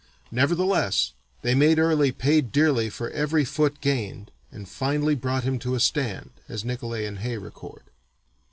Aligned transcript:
Nevertheless, 0.31 1.13
they 1.43 1.53
made 1.53 1.77
Early 1.77 2.11
"pay 2.11 2.41
dearly 2.41 2.89
for 2.89 3.11
every 3.11 3.45
foot 3.45 3.79
gained 3.81 4.31
and 4.51 4.67
finally 4.67 5.13
brought 5.13 5.43
him 5.43 5.59
to 5.59 5.75
a 5.75 5.79
stand," 5.79 6.31
as 6.49 6.65
Nicolay 6.65 7.05
and 7.05 7.19
Hay 7.19 7.37
record. 7.37 7.83